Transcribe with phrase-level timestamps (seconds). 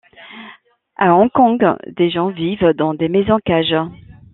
[0.95, 1.59] À Hong Kong,
[1.95, 3.75] des gens vivent dans des maisons-cages.